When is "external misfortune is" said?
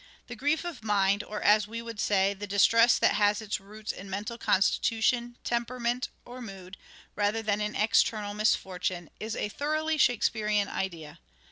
7.75-9.35